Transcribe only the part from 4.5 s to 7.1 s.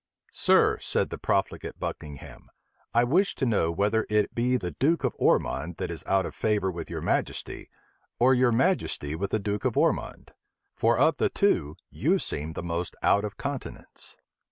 the duke of Ormond that is out of favor with your